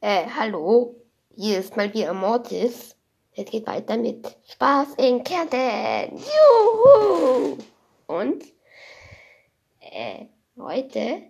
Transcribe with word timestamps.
Äh, 0.00 0.26
hallo. 0.28 0.94
Hier 1.34 1.58
ist 1.58 1.76
mal 1.76 1.92
wieder 1.92 2.14
Mortis. 2.14 2.94
Es 3.32 3.46
geht 3.46 3.66
weiter 3.66 3.96
mit 3.96 4.38
Spaß 4.46 4.94
in 4.94 5.24
Kärnten. 5.24 6.16
Juhu! 6.16 7.58
Und 8.06 8.44
äh, 9.80 10.26
heute, 10.56 11.22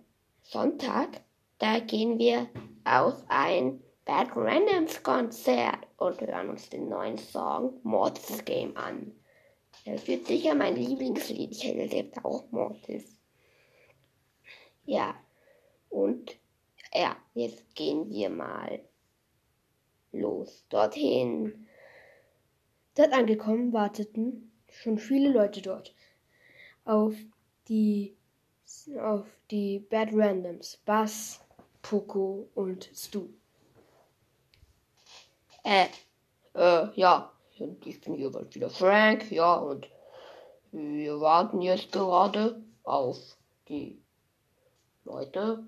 Sonntag, 0.43 1.23
da 1.57 1.79
gehen 1.79 2.19
wir 2.19 2.47
auf 2.85 3.15
ein 3.29 3.83
Bad 4.05 4.37
Randoms 4.37 5.03
Konzert 5.03 5.87
und 5.97 6.21
hören 6.21 6.51
uns 6.51 6.69
den 6.69 6.91
neuen 6.91 7.17
Song 7.17 7.81
Mortis 7.85 8.45
Game 8.45 8.77
an. 8.77 9.15
Das 9.87 10.07
wird 10.07 10.27
sicher 10.27 10.55
mein 10.55 10.77
Lieblingslied. 10.77 11.53
Ich 11.53 11.65
hätte 11.65 11.89
selbst 11.89 12.23
auch 12.23 12.45
Mortis. 12.51 13.19
Ja, 14.85 15.15
und 15.89 16.37
ja, 16.93 17.17
jetzt 17.39 17.75
gehen 17.75 18.11
wir 18.11 18.31
mal 18.31 18.81
los 20.13 20.65
dorthin. 20.69 21.67
Dort 22.95 23.13
angekommen 23.13 23.73
warteten 23.73 24.51
schon 24.71 24.99
viele 24.99 25.31
Leute 25.31 25.63
dort 25.63 25.95
auf 26.85 27.15
die 27.69 28.17
auf 29.01 29.27
die 29.51 29.79
Bad 29.79 30.11
Randoms, 30.13 30.79
Bass, 30.85 31.41
Poco 31.83 32.49
und 32.55 32.91
Stu. 32.95 33.29
Äh, 35.65 35.87
äh, 36.55 36.89
ja, 36.95 37.33
ich 37.85 38.01
bin 38.01 38.15
hier 38.15 38.31
bald 38.31 38.55
wieder 38.55 38.71
Frank, 38.71 39.31
ja, 39.31 39.55
und 39.57 39.89
wir 40.73 41.21
warten 41.21 41.61
jetzt 41.61 41.93
gerade 41.93 42.63
auf 42.85 43.19
die 43.69 44.03
Leute. 45.05 45.67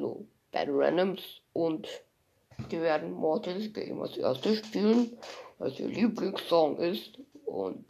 Hallo, 0.00 0.26
Bad 0.50 0.68
Randoms 0.70 1.42
und 1.52 1.86
die 2.70 2.80
werden 2.80 3.12
Mortals 3.12 3.70
Game 3.74 4.00
als 4.00 4.16
erstes 4.16 4.56
spielen, 4.66 5.18
was 5.58 5.78
ihr 5.78 5.88
Lieblingssong 5.88 6.78
ist. 6.78 7.18
Und 7.44 7.84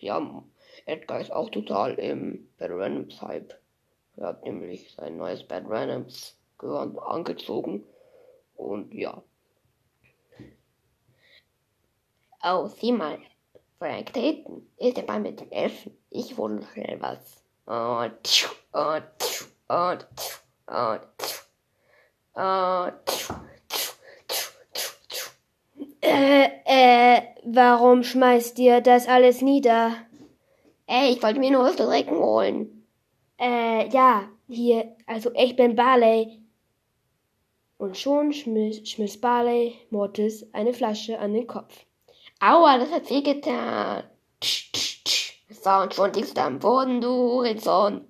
ja, 0.00 0.42
Edgar 0.86 1.20
ist 1.20 1.30
auch 1.30 1.48
total 1.50 1.94
im 2.00 2.48
Bad 2.58 2.72
Randoms 2.72 3.22
Hype. 3.22 3.54
Er 4.16 4.26
hat 4.26 4.42
nämlich 4.42 4.92
sein 4.96 5.18
neues 5.18 5.46
Bad 5.46 5.62
Randoms 5.68 6.36
Gewand 6.58 6.98
angezogen. 6.98 7.84
Und 8.56 8.92
ja. 8.92 9.22
Oh, 12.42 12.66
sieh 12.66 12.90
mal. 12.90 13.20
Frank 13.78 14.12
Dayton 14.14 14.66
ist 14.78 14.98
dabei 14.98 15.20
mit 15.20 15.38
dem 15.38 15.52
Elfen. 15.52 15.96
Ich 16.10 16.36
hole 16.36 16.60
schnell 16.72 17.00
was. 17.00 17.44
Oh, 17.66 18.04
tschu, 18.24 18.48
oh, 18.72 18.98
tschu, 19.16 19.44
oh, 19.68 19.94
tschu, 19.94 20.36
oh, 20.66 20.98
tschu, 21.18 21.36
oh, 22.36 22.90
tschu, 23.06 23.34
Äh, 26.00 26.50
äh, 26.64 27.22
warum 27.46 28.02
schmeißt 28.02 28.58
ihr 28.58 28.80
das 28.80 29.06
alles 29.06 29.40
nieder? 29.40 29.96
Ey, 30.86 31.12
ich 31.12 31.22
wollte 31.22 31.40
mir 31.40 31.50
nur 31.50 31.74
trinken 31.74 32.16
holen. 32.16 32.86
Äh, 33.38 33.88
ja, 33.88 34.28
hier, 34.48 34.96
also 35.06 35.30
ich 35.34 35.56
bin 35.56 35.76
Barley. 35.76 36.42
Und 37.78 37.96
schon 37.96 38.32
schmiss, 38.32 38.88
schmiss 38.88 39.20
Barley 39.20 39.74
Mortis 39.90 40.46
eine 40.52 40.72
Flasche 40.72 41.18
an 41.18 41.34
den 41.34 41.46
Kopf. 41.46 41.84
Aua, 42.40 42.78
das 42.78 42.90
hat 42.90 43.10
weh 43.10 43.22
getan. 43.22 44.04
Tsch, 44.40 44.72
tsch, 44.72 45.04
tsch. 45.04 45.52
Sound 45.52 45.94
schon 45.94 46.12
liegst 46.12 46.38
am 46.38 46.58
Boden, 46.58 47.00
du 47.00 47.08
Horizont. 47.08 48.04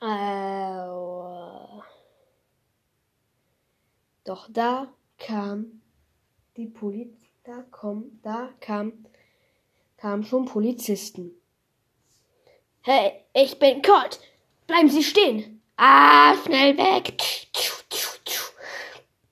Aua. 0.00 1.84
Doch 4.24 4.48
da 4.50 4.88
kam 5.16 5.80
die 6.56 6.66
Polizei, 6.66 7.27
da 7.48 7.64
komm, 7.70 8.20
da 8.22 8.50
kam, 8.60 8.92
kamen 9.96 10.22
schon 10.22 10.44
Polizisten. 10.44 11.30
Hey, 12.82 13.24
ich 13.32 13.58
bin 13.58 13.80
Kurt. 13.80 14.20
Bleiben 14.66 14.90
Sie 14.90 15.02
stehen. 15.02 15.62
Ah, 15.76 16.36
schnell 16.44 16.76
weg. 16.76 17.14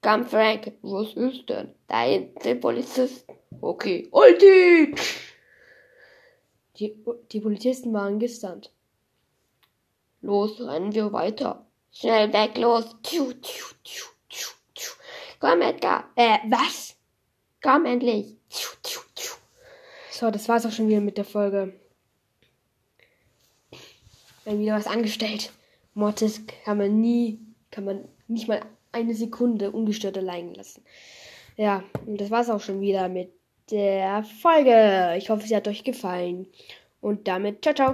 Komm, 0.03 0.25
Frank, 0.25 0.73
was 0.81 1.13
ist 1.13 1.49
denn? 1.49 1.75
Da 1.89 2.03
hinten 2.05 2.41
sind 2.41 2.61
Polizisten. 2.61 3.35
Okay, 3.61 4.09
Ulti! 4.11 4.95
Die, 6.79 7.05
die 7.33 7.41
Polizisten 7.41 7.93
waren 7.93 8.19
gestunt. 8.19 8.73
Los, 10.23 10.59
rennen 10.61 10.95
wir 10.95 11.13
weiter. 11.13 11.67
Schnell 11.93 12.33
weg, 12.33 12.57
los. 12.57 12.97
Komm, 15.39 15.61
Edgar. 15.61 16.11
Äh, 16.17 16.39
was? 16.49 16.96
Komm 17.67 17.85
endlich. 17.85 18.37
So, 20.13 20.31
das 20.31 20.49
war's 20.49 20.65
auch 20.65 20.71
schon 20.71 20.87
wieder 20.87 21.01
mit 21.01 21.19
der 21.19 21.25
Folge. 21.25 21.73
Haben 24.47 24.61
wieder 24.61 24.77
was 24.77 24.87
angestellt. 24.87 25.51
Mortis 25.93 26.43
kann 26.65 26.79
man 26.79 27.01
nie, 27.01 27.41
kann 27.73 27.85
man 27.85 28.05
nicht 28.29 28.47
mal 28.47 28.61
eine 28.93 29.15
Sekunde 29.15 29.73
ungestört 29.73 30.17
allein 30.17 30.55
lassen. 30.55 30.85
Ja, 31.57 31.83
und 32.07 32.21
das 32.21 32.31
war's 32.31 32.51
auch 32.51 32.61
schon 32.61 32.81
wieder 32.81 33.09
mit 33.09 33.33
der 33.73 34.23
Folge. 34.23 35.17
Ich 35.19 35.29
hoffe, 35.29 35.49
sie 35.49 35.57
hat 35.57 35.67
euch 35.67 35.83
gefallen. 35.83 36.47
Und 37.01 37.27
damit, 37.27 37.63
ciao, 37.63 37.75
ciao. 37.75 37.85